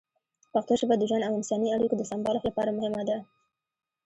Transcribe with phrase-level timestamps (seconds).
[0.53, 3.17] پښتو ژبه د ژوند او انساني اړیکو د سمبالښت لپاره مهمه ده.